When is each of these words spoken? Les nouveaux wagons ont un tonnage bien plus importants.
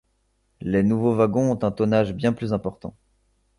Les 0.61 0.81
nouveaux 0.81 1.13
wagons 1.13 1.51
ont 1.51 1.63
un 1.63 1.69
tonnage 1.69 2.15
bien 2.15 2.33
plus 2.33 2.53
importants. 2.53 2.95